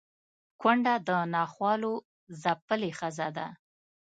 [0.61, 1.93] کونډه د ناخوالو
[2.41, 3.47] ځپلې ښځه ده